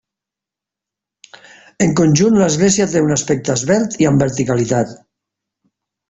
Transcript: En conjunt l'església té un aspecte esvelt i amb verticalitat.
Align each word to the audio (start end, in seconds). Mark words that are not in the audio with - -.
En 1.85 1.91
conjunt 1.99 2.39
l'església 2.41 2.87
té 2.93 3.03
un 3.07 3.13
aspecte 3.15 3.53
esvelt 3.59 3.99
i 4.05 4.09
amb 4.13 4.23
verticalitat. 4.25 4.97